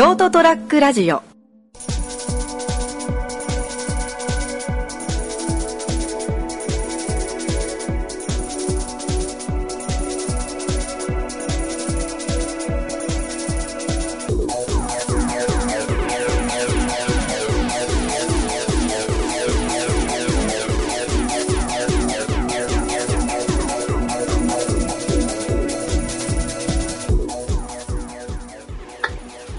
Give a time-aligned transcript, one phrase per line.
[0.00, 1.29] ショートトラックラジオ。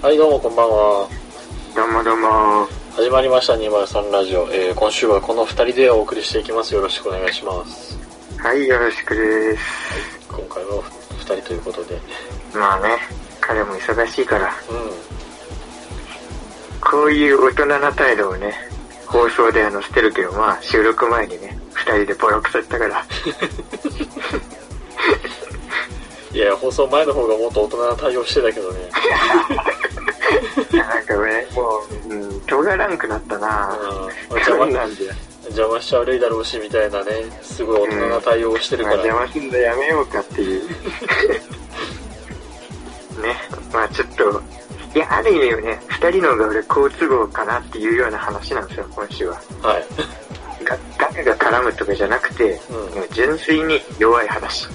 [0.02, 1.08] はい、どうもこんばんは。
[1.76, 2.66] どうもどうも。
[2.96, 4.52] 始まりました203ラジオ。
[4.52, 6.74] えー、今週はこの二人でお送りしていきます。
[6.74, 7.96] よろしくお願いします。
[8.36, 9.62] はい、よろしくです。
[10.28, 10.82] 今回は
[11.20, 12.00] 二人ということで。
[12.52, 12.98] まあね、
[13.40, 14.50] 彼も忙しいから、う
[16.80, 18.54] こういう大人な態度をね、
[19.06, 23.06] 放送では載せてるけど、まあ収録前にね、二人でボロクソ言ったから、
[26.34, 26.36] ん。
[26.36, 28.90] いや、放送前の方がもっと大人な対応してたけどね。
[30.72, 33.76] なんかね、もう、うん、尖らんくなったな
[34.30, 35.12] うんそうなんだよ。
[35.46, 37.10] 邪魔しちゃ悪いだろうし、みたいなね、
[37.42, 39.06] すごい大人な対応をしてるまあから。
[39.06, 40.68] 邪魔すんのやめようかっていう。
[43.22, 43.36] ね、
[43.72, 44.42] まあちょっと、
[44.94, 49.40] いや、ある意味ね、二人の方が俺好都合かなっていうような話なんですよ、今週は。
[49.62, 49.84] はい。
[50.64, 54.68] が誰が絡むとかじゃなくて、うん純粋に弱い話。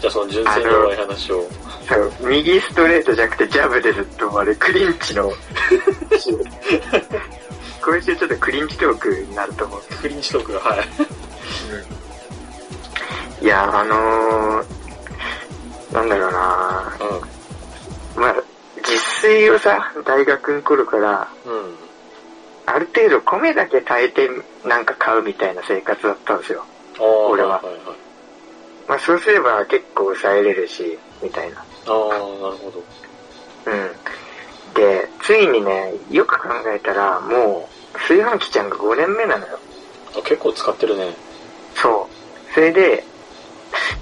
[0.00, 1.48] じゃあその純粋な弱い話を。
[1.88, 5.32] そう、右ストレートじゃなくてジャブでずっと終わるクリンチの
[7.84, 9.80] 今週ちょっとクリンチトークになると思う。
[10.00, 10.76] クリンチトークが、は
[13.40, 13.44] い。
[13.44, 14.64] いや、あのー、
[15.92, 16.92] なんだろうな
[18.16, 18.36] うまあ、
[18.76, 21.48] 実炊をさ、大学の頃から、ん。
[21.48, 21.74] うん。
[22.66, 24.30] ある程度米だけ炊いて
[24.64, 26.64] なんか買うみたいな生活だったんですよ。
[26.98, 27.84] ああ、俺ははいはいはい。
[28.88, 31.64] まあそうすれば結構抑えれるし、みたいな。
[31.86, 32.84] ああ、なるほど。
[33.66, 33.92] うん。
[34.74, 39.58] で、ついにね、よく考えたら、もう、炊飯器ちゃんが5年目なのよ。
[40.16, 41.14] あ結構使ってるね。
[41.74, 42.08] そ
[42.50, 42.54] う。
[42.54, 43.04] それで、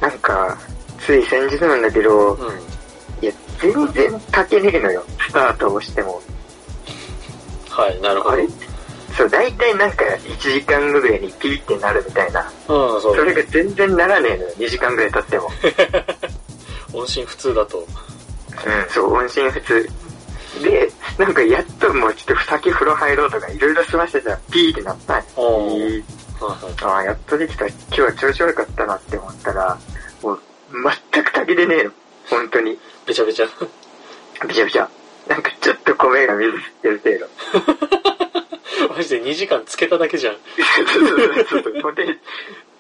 [0.00, 0.56] なんか、
[1.00, 2.46] つい先日なんだけど、うん。
[3.22, 5.04] いや、全然炊けねえのよ。
[5.18, 6.20] スタートをしても。
[7.68, 8.34] はい、なるほど。
[8.34, 8.46] あれ？
[9.16, 12.40] そう、大体なんか1時間ぐらいにピーってなるみたいな。
[12.42, 12.44] う
[12.98, 14.50] ん、そうそれが全然ならねえのよ。
[14.56, 15.50] 2時間ぐらい経っても。
[16.92, 17.78] 音信不通だと。
[17.78, 17.86] うん、
[18.90, 19.88] そう、音信不通。
[20.62, 27.66] で、なんかやっともうちょっと先風呂入ろうとかいろいろ済ましてたらピーってなったああ、やっとできた。
[27.66, 29.78] 今日は調子悪かったなって思ったら、
[30.22, 30.40] もう、
[31.12, 31.90] 全く炊けてねえの。
[32.28, 32.78] 本当に。
[33.06, 33.46] べちゃべちゃ。
[34.48, 34.88] びちゃびちゃ。
[35.28, 37.28] なんかちょっと米が水吸ってる
[38.88, 40.34] 程 マジで2時間つけただけじゃん。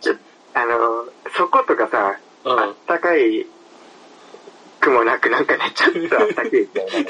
[0.00, 0.14] ちょ
[0.54, 1.04] あの、
[1.36, 3.46] そことかさ、うんあったかい
[4.80, 7.06] 雲なくなんかね、ちょっとあったかいみたいなね。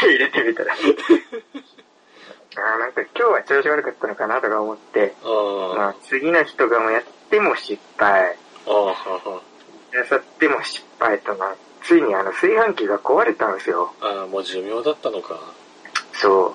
[0.00, 0.74] 手入れてみたら。
[0.74, 0.76] あ
[2.76, 8.36] あ、なんか今日は調子悪かったのかなとか思って、あまあ次の日とかもやっても失敗。
[8.66, 9.42] あ、はは
[9.92, 13.94] なさっても失敗とな、ついにあの炊飯器が壊れたんですよ。
[14.00, 15.40] ああ、もう寿命だったのか。
[16.12, 16.54] そ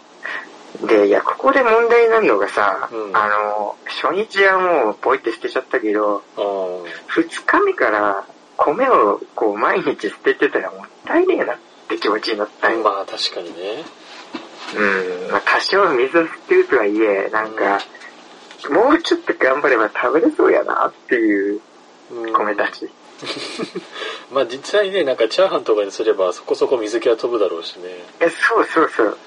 [0.83, 0.87] う。
[0.87, 6.41] で、いや、ここで問題になるのがさ、うんあの、初日はもうポイって捨てちゃったけど、あ
[7.07, 8.25] 二日目から
[8.57, 11.57] 米をこう毎日捨ててたらもったいねえなっ
[11.87, 12.83] て気持ちになったあ、んよ。
[12.83, 13.85] まあ確かにね。
[14.75, 17.79] うん、まあ多少水を捨てるとはいえ、なんか、
[18.69, 21.61] もうちょっと頑張れば食べれそうやなっていう
[22.11, 22.89] うん米たち。
[24.31, 27.89] まあ実際ね、なんかチャーハンとかにすればそこそこ水気は飛ぶだろうしね。
[28.19, 29.17] いや、そうそうそう。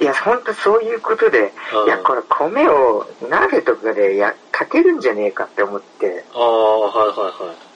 [0.00, 7.69] いや、ほんとそういうことで、うんいや、これ米を鍋とかでや、炊けるんじゃねえかって思って、ああ、はいはいはい。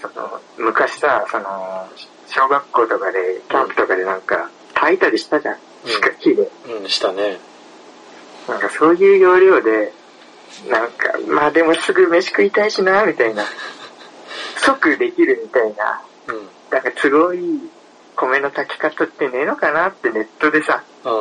[0.00, 1.88] その、昔さ、その、
[2.28, 5.54] 小学校とかで、キャンプとかでなんか、炊いたりしたじゃん。
[5.54, 6.50] うんしか火で。
[6.68, 7.38] うん、したね。
[8.48, 9.92] なんかそういう要領で、
[10.68, 13.44] なんか、まあでもすぐ飯食いたいしな、みたいな。
[14.56, 16.02] 即できるみたいな。
[16.28, 16.48] うん。
[16.70, 17.70] なんか都合いい
[18.16, 21.12] 米の炊き方ってねえのかなってネットでさ、ああ、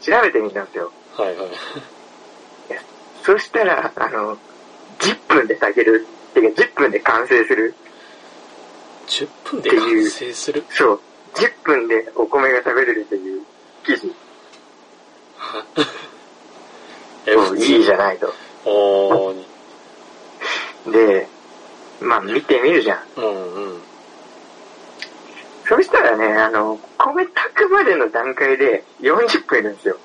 [0.00, 0.92] 調べてみたんですよ。
[1.16, 1.48] はいはい。
[3.22, 4.38] そしたら、あの、
[5.00, 6.06] 10分で炊ける。
[6.32, 7.74] てか、10分で完成する。
[9.06, 11.00] 10分で完成するそう。
[11.34, 13.42] 10分でお米が食べれるという
[13.84, 14.14] 記事。
[17.26, 17.98] え、いいじゃん。
[17.98, 18.32] ないと。
[18.64, 19.44] おー、
[20.90, 21.28] で、
[22.00, 23.20] まあ見てみるじゃん。
[23.20, 23.82] うんうん。
[25.68, 29.96] そしたらね、あの、米炊くまでの段階で40分いるんですよ。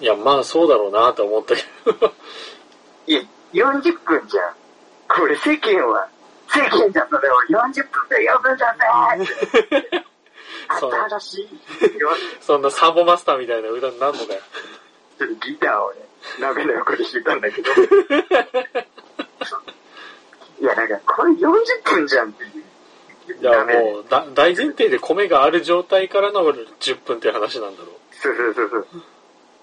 [0.00, 2.12] いや、まあそうだろうなと思ったけど。
[3.06, 3.22] いや、
[3.52, 4.54] 40分じゃん。
[5.08, 6.08] これ世間は、
[6.52, 8.84] 世間だとでも40分で余分だぜ
[10.68, 11.48] 新し
[11.96, 12.10] いよ。
[12.40, 14.40] そんなサンボマスターみたいな歌になんのかよ。
[15.18, 16.00] ちょっとギターをね、
[16.40, 17.72] 鍋の横で弾いたんだけど。
[20.60, 21.48] いや、なんか、これ40
[21.84, 23.40] 分じゃんっていう。
[23.40, 27.90] いや、鍋もう、だ大前提で米がある状態からの10分っていう話なんだろう。
[28.12, 28.86] そうそうそうそう。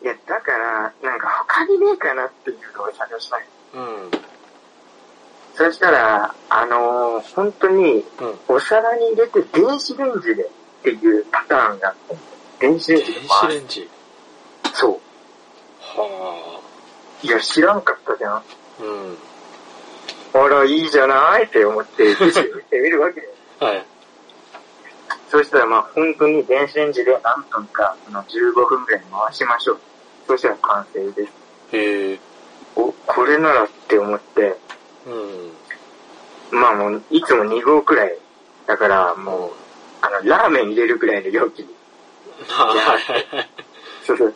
[0.03, 3.45] いや、だから、なんか他にねえかなっていうのを探したい。
[3.73, 4.11] うん。
[5.57, 8.39] そしたら、あのー本当に、うん。
[8.47, 10.47] お皿に入れて電子レンジでっ
[10.83, 12.15] ていうパターンがあって、
[12.59, 13.47] 電子レンジで電子。
[13.47, 13.89] レンジ。
[14.73, 14.99] そ
[15.81, 16.59] は
[17.23, 17.25] う。
[17.25, 18.35] いや、知らんかったじゃん。
[18.35, 18.43] あ。
[20.35, 20.43] うん。
[20.43, 22.31] あら、いいじゃないって思って、 見
[22.69, 23.27] てみるわけよ。
[23.59, 23.85] はい。
[25.31, 29.79] そしたらまあ本当に電子レンジで何分か、その15分くらい回しましょう。
[30.27, 31.31] そしたら完成です。
[31.71, 32.19] へえ。
[32.75, 34.55] お、これならって思って、
[35.07, 36.59] うん。
[36.59, 38.17] まあもう、いつも2合くらい。
[38.65, 39.51] だからもう、
[40.01, 41.67] あの、ラーメン入れるくらいの容器に。
[42.49, 43.47] はい。
[44.05, 44.33] そうそう。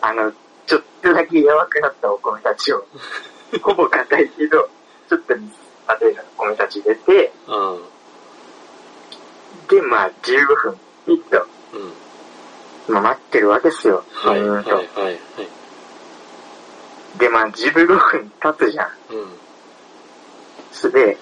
[0.00, 0.32] あの、
[0.66, 2.84] ちょっとだけ柔くなったお米たちを、
[3.62, 4.68] ほぼ硬いけど、
[5.08, 5.68] ちょっと水
[6.00, 7.82] 例えばお米たち入れて、うん。
[9.68, 11.46] で、まあ15分、ピッと、
[12.88, 12.94] うん。
[12.94, 14.04] まあ待ってるわけですよ。
[14.12, 15.18] はい、はい、はい。
[17.18, 18.88] で、まあ15分経つじゃん。
[19.10, 19.47] うん。
[20.82, 21.16] で、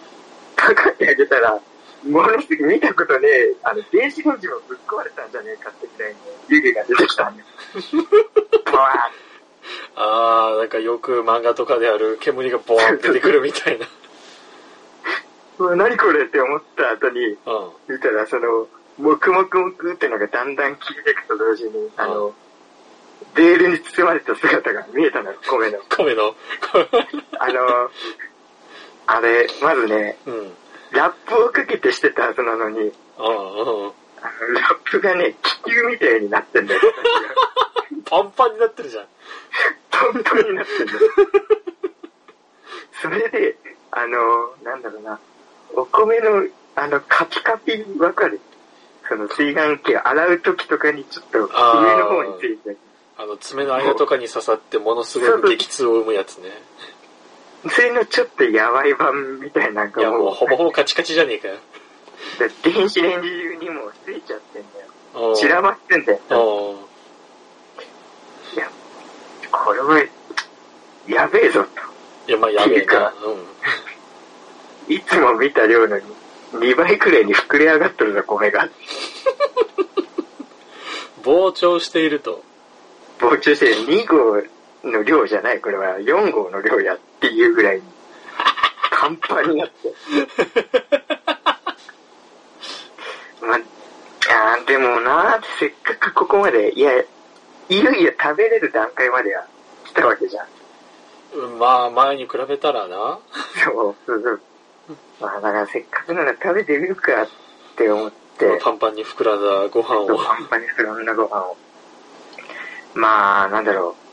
[0.54, 1.60] かかってあげたら、
[2.04, 6.18] ものすごい見たことねえ、あの、電子レンジもぶっ壊れたんじゃねえかってくらいの
[6.48, 7.44] 湯気が出てきたんよ。
[8.64, 9.10] ブ ワ
[9.96, 13.86] あー、なんかよく漫画とかである煙がボーンって出てくるみたいな。
[13.86, 13.88] ー
[15.58, 17.36] うわ何これって思った後に、うん。
[17.88, 18.68] 見たらその、
[18.98, 22.34] もくもくもくってのがだんだん消えていくと同時に、あの、
[23.34, 25.78] ベールに包まれた姿が見えたのよ、米の。
[25.88, 26.34] 米の。
[27.40, 27.90] あの、
[29.06, 30.34] あれ、まずね、うん。
[30.34, 30.52] うん。
[30.92, 32.92] ラップをかけてしてたはずなのに、うん。
[33.18, 33.94] あの
[34.54, 36.80] ラップがね、気球みたいになってんだよ。
[38.06, 39.06] パンパンになってるじゃん。
[39.90, 40.98] トントンになってんだよ。
[43.02, 43.56] それで、
[43.90, 45.18] あの、なんだろうな、
[45.74, 48.40] お米の、あの、カピカピわかる
[49.08, 52.76] その炊飯器洗う時とかにちょっと上の方について、
[53.16, 56.50] あの、爪の間とかに刺さってものすごい激痛を生むやつね。
[57.68, 61.54] それのちょっとやばい版みたいなんいや、もうほぼほぼカチカチじゃねえかよ。
[61.54, 61.58] う、
[62.62, 65.34] 電子レンジ中にもうついちゃってんだよ。
[65.34, 66.18] 散らばってんだよ。
[68.54, 68.70] いや、
[69.50, 70.04] これは、
[71.08, 71.64] やべえぞ
[72.28, 73.00] いや、まあやべえか。
[73.00, 73.14] なうん。
[73.22, 74.92] と。
[74.92, 75.98] いつも見た量の
[76.52, 78.68] 2倍くらいに膨れ上がっとるぞ、米が。
[81.22, 82.42] 膨張していると。
[83.18, 84.42] 膨張して2号
[84.84, 87.82] の量じゃない、これは4号の量やっていうぐらいに、
[88.90, 89.92] パンパンになって。
[93.42, 96.92] まあ、でもなせっかくここまで、いや、
[97.68, 99.44] いよいよ食べれる段階までは
[99.84, 100.46] 来たわけじゃん
[101.58, 103.18] まあ、前に比べたらな。
[103.64, 104.40] そう、そうそう。
[105.20, 107.28] まあだからせっかくなら食べてみるかっ
[107.76, 110.18] て思って、パンパンに膨らんだご飯を。
[110.18, 111.56] パンパンに膨らんだご飯を。
[112.94, 114.05] まあ、なんだろう。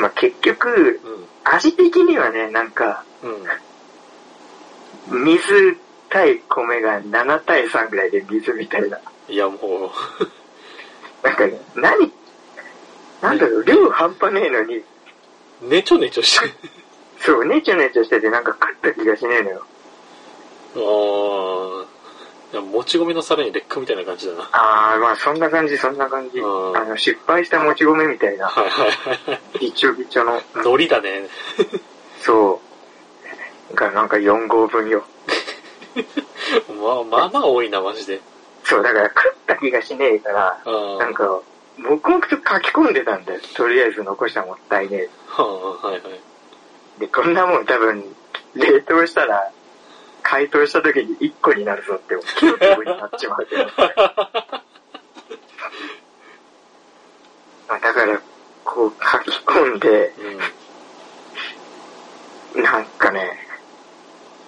[0.00, 1.24] まあ結局、うん。
[1.44, 3.04] 味的にはね、なんか、
[5.10, 5.24] うん。
[5.24, 5.76] 水
[6.08, 8.98] 対米が7対3ぐらいで水みたいな。
[9.28, 9.58] いや、も
[11.22, 12.12] なんかね、何
[13.22, 14.82] なんだろう、量半端ねえのに、
[15.62, 16.52] う、ねちょねちょしてる。
[17.18, 19.66] そう、ねちょねちょしててなんか食った気がしねえのよ。
[20.76, 21.93] あー。
[22.54, 24.48] いや、もち米のさらに劣化みたいな感じだな。
[24.52, 26.38] あー、まあそんな感じ、そんな感じ。
[26.38, 28.90] うんあの、失敗したもち米みたいな、はいはい
[29.30, 29.58] はい。
[29.58, 31.28] びちょびちょの、海苔だね。
[32.20, 32.60] そ
[33.72, 35.04] う、がなんか4合分よ。
[36.80, 38.20] まあまあまあ多いな、マジで。
[38.62, 40.62] そう、だから食った気がしねえから、
[40.98, 41.40] なんか、
[41.78, 43.40] 黙々と書き込んでたんだよ。
[43.56, 45.10] とりあえず残したらもったいねえ。
[45.26, 45.42] は
[45.82, 47.00] あ、はいはい。
[47.00, 48.14] で、こんなもん多分、
[48.54, 49.50] 冷凍したら、
[50.24, 53.64] 解凍した時に1個になるぞって、キロキロになっちまうけど。
[57.68, 58.20] まあだから、
[58.64, 60.12] こう書き込んで、
[62.54, 62.62] うん。
[62.62, 63.38] なんかね、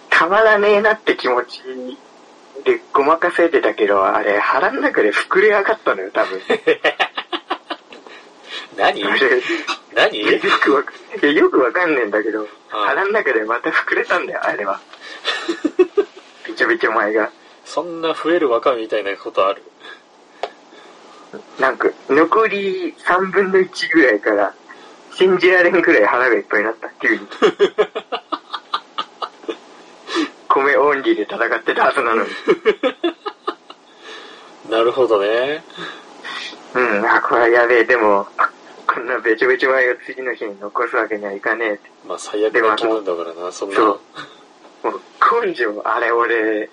[0.09, 1.61] たまらねえなって気持ち
[2.65, 6.41] でごまかせてたけど、あれ腹の中で膨れ上がったのよ、多分。
[8.77, 9.05] 何？
[9.05, 9.43] あれ
[9.95, 10.19] 何？
[10.21, 10.93] よくわか
[11.23, 14.81] いやよくわかんねえんだけど、はい腹の中でまた膨れたんだよ、あれは。
[16.47, 17.31] びちょびちょ前が。
[17.65, 19.63] そんな増えるわかめみたいなことある
[21.59, 24.55] なんか、残り3分の1ぐらいから、
[25.15, 27.21] 信じられんくらい腹がいっぱいになった、急に。
[30.49, 32.31] 米オンリーで戦ってたはずなのに。
[34.71, 35.63] なるほどね。
[36.75, 38.27] うん、あ、これはやべえ、でも、
[38.87, 41.91] こんなべちょべちょ米を次の日に残すわけにはいかねえって。
[42.07, 43.77] まあ最悪な気分だからな、そんな。
[43.77, 44.01] そう
[44.91, 45.01] もう、
[45.43, 46.71] 根性、あれ俺、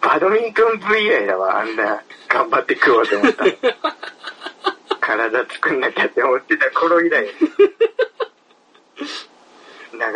[0.00, 3.52] バドミントン部以来だわ、あんな、頑張って食おうと思ったの。
[5.00, 7.28] 体作んなきゃって思ってた頃以来、流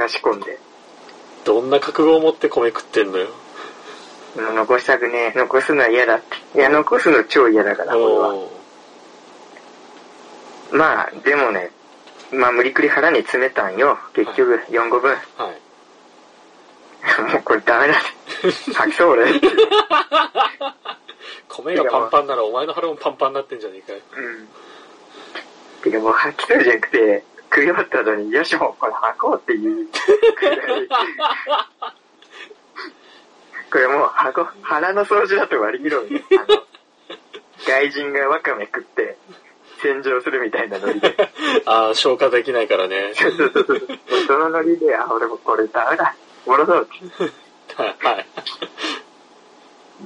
[0.09, 0.59] し込んで。
[1.45, 3.29] どんな覚悟を持って米食ってんのよ。
[4.37, 6.59] 残したくねえ、残すのは嫌だって。
[6.59, 8.35] いや、残すの超嫌だから、俺は。
[10.73, 11.71] まあ、でもね、
[12.33, 13.99] まあ無理くり腹に詰めたんよ。
[14.15, 15.11] 結局、4個分。
[15.37, 15.66] はい。
[17.23, 18.73] も うこれダメだって。
[18.75, 19.31] 吐きそう俺。
[19.31, 19.41] うん。
[21.49, 24.01] 米がパンパンならお前の腹もパンパンになってんじゃねえかよ。
[25.83, 29.89] てかもう吐きそうじゃなくて、食い終わった後に、よしもうこれ吐こうっていう。
[33.71, 36.21] これもう箱、腹の掃除だと割り切ろうよ。
[36.33, 36.63] あの、
[37.67, 39.17] 外人がワカメ食って、
[39.83, 41.17] 洗浄するみたいなノリで。
[41.67, 43.13] ああ、消化できないからね。
[44.27, 46.15] そのノリで、あ、俺もこれダメだ。
[46.47, 47.83] 戻そうって。
[47.83, 48.27] はい。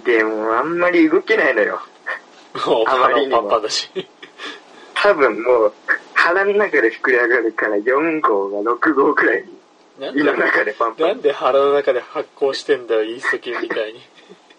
[0.04, 1.80] で、もうあんまり動けないのよ。
[2.66, 3.88] もうあまりにもパンパンだし。
[4.94, 5.72] 多分もう、
[6.14, 9.44] 腹の中で膨れ上がるから4号が6号くらい
[10.14, 11.08] 胃の中でパンパン。
[11.08, 14.00] なんで腹の中で発酵してんだよ、イースト菌みたいに。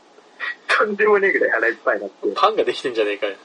[0.68, 2.28] とんでもねえぐらい腹いっぱいになって。
[2.36, 3.36] パンができてんじゃねえかよ。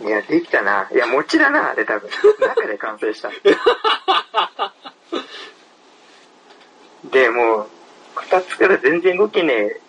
[0.00, 0.88] いや、できたな。
[0.92, 2.10] いや、餅だな、あれ多分。
[2.40, 3.30] 中で完成した。
[7.12, 7.66] で、もう、
[8.16, 9.80] 二つから全然動けねえ。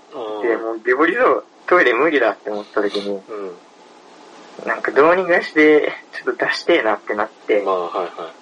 [0.48, 3.48] で、もう、ビボリそう、トイレ無理だって思った時に、うん。
[3.48, 4.68] うん。
[4.68, 8.34] なんかどうにかして、ちょっと出してえなってなって、まあ、はいは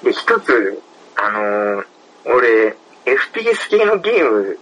[0.00, 0.04] うん。
[0.04, 0.82] で、一つ、
[1.16, 1.86] あのー
[2.24, 2.76] 俺、
[3.06, 4.58] FPS 系のゲーム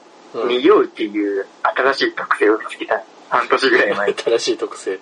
[0.49, 3.03] に酔うっていう新しい特性を見つけた。
[3.29, 4.15] 半年ぐらい前に。
[4.23, 4.93] 新しい特性。
[4.93, 5.01] うん。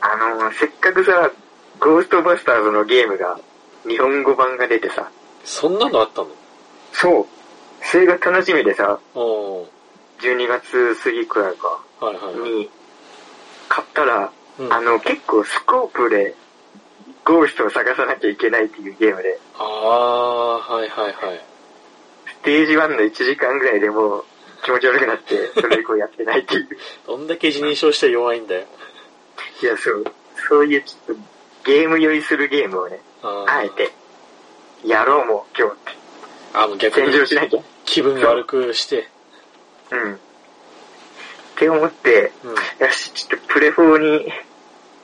[0.00, 1.30] あのーせっかくさ、
[1.78, 3.38] ゴーストバスターズのゲームが、
[3.86, 5.10] 日本語版が出てさ、
[5.44, 6.28] そんなのあったの？
[6.92, 7.26] そう、
[7.82, 9.66] それが楽しみでさ、おー。
[10.20, 12.50] 12月過ぎくらいか、はいはいはい。
[12.50, 12.70] に、
[13.68, 14.72] 買ったら、うん。
[14.72, 16.34] あの、結構スコープで、
[17.24, 21.40] ゴーストを探さなきゃいけないっていうゲームで、ああ、はいはいはい。
[22.26, 24.24] ステージ1の1時間ぐらいでもう
[24.64, 26.68] 気持ち悪くなって、それ以降やってないっていう。
[27.06, 28.66] どんだけ自認証して弱いんだよ。
[29.62, 30.04] いや、そう、
[30.48, 31.22] そういうちょっと
[31.64, 33.92] ゲーム酔いするゲームをね、あえて、
[34.84, 35.92] やろうもう今日って。
[36.54, 37.60] あ、もう逆にしなきゃ。
[37.84, 39.08] 気分悪くして。
[39.90, 40.14] うん。
[40.14, 40.18] っ
[41.56, 42.50] て思って、うん。
[42.86, 44.32] よし、ちょっとプレ4に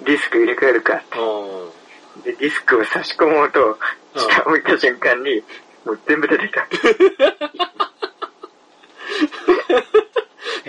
[0.04, 1.18] ディスク入れ替えるかって。
[1.18, 2.23] うん。
[2.23, 3.76] で、ディスクを差し込もうと、うん
[4.18, 5.44] 下を置いた瞬間に、
[5.85, 6.66] もう全部出てきた。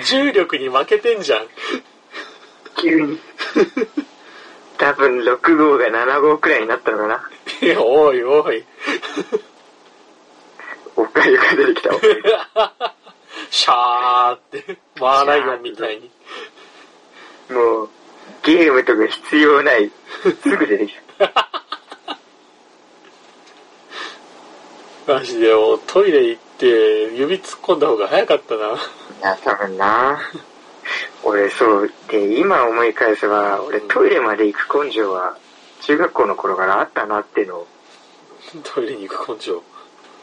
[0.03, 1.47] 重力に負けてんじゃん。
[2.77, 3.21] 急に。
[4.77, 7.29] 多分6号が7号くらいになったのかな。
[7.61, 8.63] いやおいおい。
[10.95, 11.91] おっかゆが出てきた。
[13.49, 16.11] シャーって、マーライオンみたいに。
[17.49, 17.89] もう、
[18.43, 19.91] ゲームとか必要ない。
[20.41, 21.49] すぐ出てきた。
[25.07, 25.51] マジで、
[25.87, 26.65] トイレ行って、
[27.15, 28.67] 指突っ込んだ方が早かったな。
[28.67, 28.69] い
[29.21, 30.19] や、多分な。
[31.23, 31.91] 俺、そう。
[32.09, 35.37] で、今思い返せば、俺トイレまで行く根性は、
[35.81, 37.67] 中学校の頃からあったなっていうのを、
[38.63, 39.63] トイレに行く根性。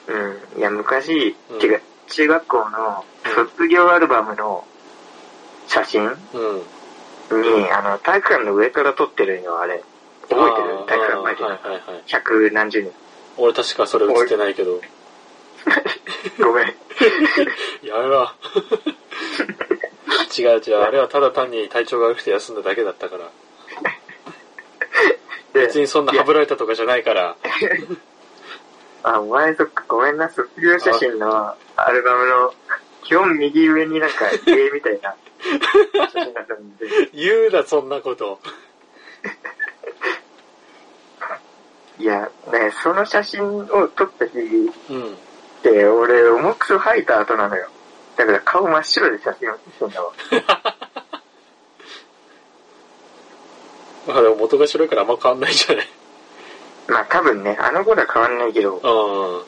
[0.08, 0.58] うん。
[0.58, 4.66] いや、昔、うん中学校の卒業アルバムの
[5.66, 6.02] 写真
[7.30, 7.42] うん。
[7.42, 9.82] に、あの、体育館の上から撮ってるの、あれ。
[10.28, 10.86] 覚えてる？
[10.86, 11.44] 体育館前で。
[11.44, 12.02] はいはいはい。
[12.06, 12.92] 百何十人。
[13.38, 14.80] 俺確かそれ映ってないけど。
[16.38, 16.66] ごめん。
[17.82, 18.30] やめろ。
[20.36, 23.30] 違う違う、あれはただ単に体調が悪くて休んだだけだったから。
[25.54, 27.36] で別にそんなはぶられたとかじゃないから。
[29.04, 32.54] あ、お前そっか、ごめんな、卒業写真のアルバムの、
[33.04, 35.14] 基本右上になんか、絵みたいな
[36.10, 38.40] 写真だったんで、 言うな、そんなこと。
[41.98, 44.38] いや、ね、その写真を撮った日
[44.90, 45.12] うん。
[45.12, 45.16] っ
[45.62, 47.68] て、俺、重くそ吐いた後なのよ。
[48.16, 50.12] だから顔真っ白で写真を撮ったわ。
[54.08, 55.88] まあでも元が白いからあんま変わんないじゃない？
[56.88, 59.44] まあ多分ね、あの頃は変わんないけど、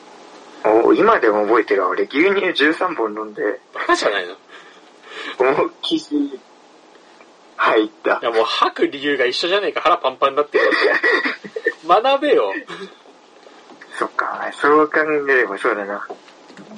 [0.65, 0.87] うん。
[0.87, 1.89] お今でも覚えてるわ。
[1.89, 4.33] 俺、牛乳13本飲んで、バカじゃないの？
[4.33, 4.37] い
[5.39, 6.39] 思いっきり
[7.57, 8.19] 入った。
[8.21, 10.75] やもう吐く理由が一緒じゃねえか腹パンパンになってるか
[11.95, 12.01] ら。
[12.01, 12.53] 学べよ。
[13.97, 14.99] そっか、そう考
[15.29, 16.07] えればそうだな。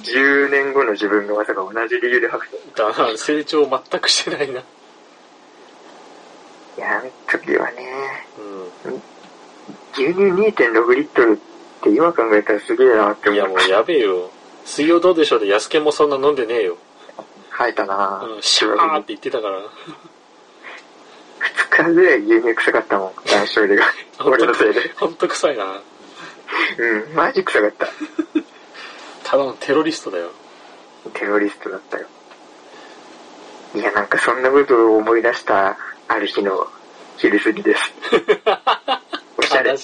[0.04, 2.92] 10年後の自分がまさか同じ理由で吐くと。
[2.94, 4.62] だな、成長全くしてないな。
[6.80, 8.26] いや、あの時はね、
[8.86, 8.88] う
[9.92, 11.36] 牛乳2.6リットルっ
[11.82, 13.34] て今考えたらすげえなってん。
[13.34, 13.56] いや、思う。
[13.58, 14.30] もうやべえよ。
[14.64, 16.78] 水曜どうでしょうで安健もそんな飲んでねえよ。
[17.50, 19.58] 吐いたなうん、シャーって言ってたから。
[19.58, 19.62] 2
[21.84, 23.84] 日ぐらい牛乳臭かったもん、男子トイレが。
[24.24, 24.90] 俺のせいで。
[24.96, 25.82] ほんと臭いな。
[26.78, 27.88] うん、マジ臭かった。
[29.24, 30.30] ただのテロリストだよ。
[31.12, 32.06] テロリストだったよ。
[33.74, 35.76] いや、なんかそんなことを思い出した、
[36.10, 36.66] ある日の
[37.18, 37.92] 昼過ぎです。
[39.38, 39.70] おしゃれ。
[39.70, 39.76] 哀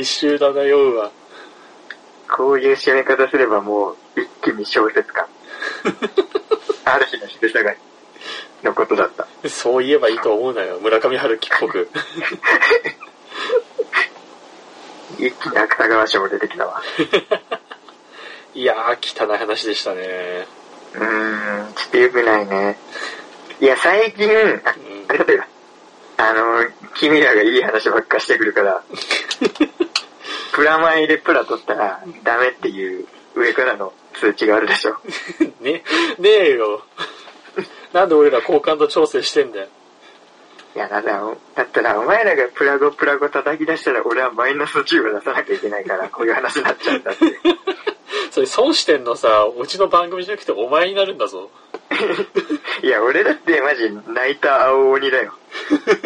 [0.00, 1.10] 愁だな、酔うわ。
[2.30, 5.24] こういう締め方すればもう一気に小説感。
[6.84, 7.78] ある日の昼下がり
[8.62, 9.26] のことだった。
[9.48, 10.78] そう言えばいいと思うなよ。
[10.82, 11.88] 村上春樹っぽく。
[15.16, 16.82] 一気に芥川賞も出てきたわ。
[18.52, 20.46] いやー、汚い話でしたね。
[20.92, 22.76] うーん、ちょっと良くないね。
[23.60, 24.58] いや、最近、あ、うん
[25.08, 25.32] ありがと。
[26.18, 28.82] あの、君らがいい話ばっかしてくるから、
[30.52, 34.96] プラマイでプラ取ったらダメっていう上からの通知があるでしょ。
[35.60, 35.84] ね、
[36.18, 36.82] ねえよ。
[37.92, 39.68] なんで俺ら好感度調整してんだよ。
[40.74, 41.22] いや、だから、
[41.54, 47.24] だったらお前らがプラゴプラゴ叩き出したら俺はマイナス10を出さなきゃいけないから、こういう話になっちゃうんだって。
[48.30, 51.50] それ損してんのさ、うちの番組じゃなくてお前になるんだぞ。
[52.82, 55.34] いや、俺だってマジ泣いた青鬼だよ。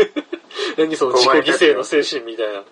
[0.76, 2.62] 何その自己犠牲の精神みたいな。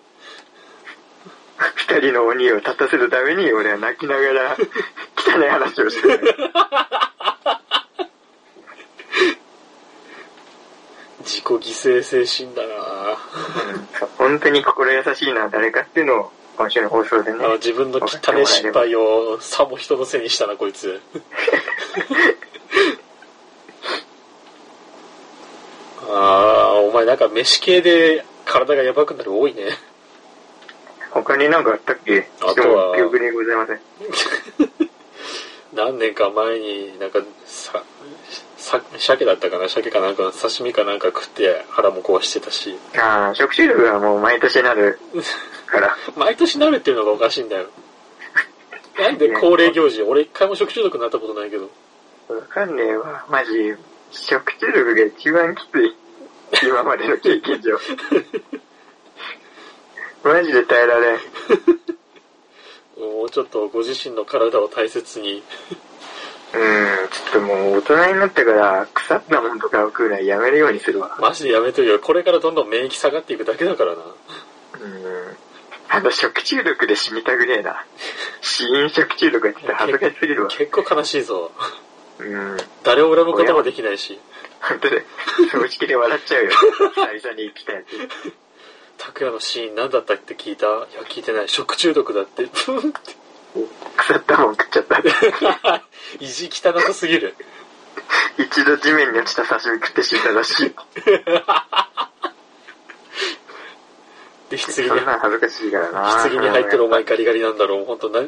[1.75, 4.57] 二人の鬼を立たせるために俺は泣きながら
[5.15, 6.19] 汚い話をしてる。
[11.23, 13.17] 自己犠牲精神だな
[14.17, 18.05] 本当に心優しいのは誰かっていうのを今週の放送でね自分の汚
[18.39, 21.01] い失敗をさも人のせいにしたな、こいつ。
[26.09, 29.77] ああ、お前なんか飯系で体がやばくなる多いね。
[31.11, 32.27] 他になんかあったっけ？
[32.41, 33.79] あとは記憶にございません。
[35.73, 37.81] 何年か前になんかさ、
[38.71, 42.77] さ、鮭だったかな鮭かなんかの刺身かなんか食って腹も壊してたし。
[42.97, 44.97] ああ、食中毒はもう毎年なる
[45.67, 45.97] から。
[46.15, 47.67] 毎年なるっていうのがおかしいんだよ。
[48.97, 51.69] なんで恒例行事俺一回も食中毒になったことないけど。
[52.29, 53.25] わかんねえわ。
[53.29, 53.75] マジ、
[54.11, 55.95] 食中毒が一番きつい。
[56.63, 57.77] 今までの経験上。
[60.23, 61.19] マジで耐えられん。
[62.99, 65.43] もうちょっとご自身の体を大切に。
[66.53, 71.15] うん、ちょっともう大人になってから腐ったもんとかを食うのはやめるようにするわ。
[71.19, 71.99] マジでやめとけよ。
[71.99, 74.01] これからどんどん免疫下がっていくだけだからな。
[74.81, 75.37] うん。
[75.89, 77.85] あの食中毒で死にたくねえな。
[78.41, 80.49] 死因食中毒って言ったら恥ずかしすぎるわ。
[80.49, 81.51] 結構悲しいぞ。
[82.19, 82.57] うん。
[82.83, 84.19] 誰を恨むこともできないし。
[84.61, 85.05] 本当で、
[85.51, 86.51] 正直で笑っちゃうよ。
[86.51, 87.85] 久々に来たやつ。
[88.99, 90.67] 拓也のシーン何だったって聞いた？
[90.67, 91.49] いや、聞いてない。
[91.49, 92.45] 食中毒だって。
[92.45, 92.89] ふんって
[93.97, 95.01] 腐ったもん食っちゃった。
[96.19, 97.35] 意地汚さすぎる。
[98.37, 100.75] 一度地面に落ちた刺身食って死んだらしい。
[104.49, 106.01] で、棺そに、んなん恥ずかしいからな。
[106.23, 107.85] 棺に入ってるお前ガリガリなんだろう。
[107.85, 108.19] ほんとな、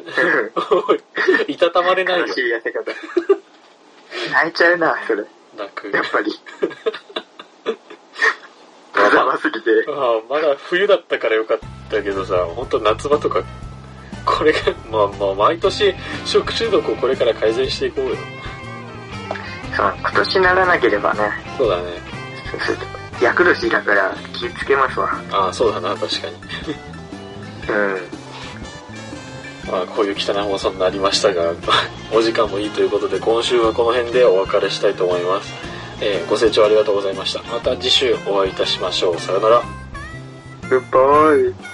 [1.48, 2.32] いたたまれないよ悲。
[2.32, 2.90] しい痩せ方。
[4.32, 5.24] 泣いちゃうな、それ。
[5.56, 5.90] 泣く。
[5.90, 6.32] やっぱり。
[8.94, 9.70] パジャマすぎて。
[9.88, 11.58] ああ、まだ冬だったからよかっ
[11.90, 13.42] たけどさ、ほんと夏場とか、
[14.24, 14.58] これが、
[14.90, 18.16] まあまあ、毎年食中毒をこれから改善していこうよ。
[19.76, 21.20] そう、今年ならなければね。
[21.58, 21.82] そうだね。
[22.50, 22.84] そうすると。
[23.24, 25.08] 厄年だから気つけますわ。
[25.30, 26.34] ああ、そうだな、確かに。
[27.68, 28.14] うん。
[29.70, 31.52] まあ、こういう汚い放送になりましたが、
[32.12, 35.52] お時間もいいということで、今週はこの辺でお別れしたいと思います。
[36.00, 37.42] えーご清聴ありがとうございました。
[37.50, 39.20] また次週お会いいたしましょう。
[39.20, 39.62] さよなら。
[40.68, 41.73] グッバイ。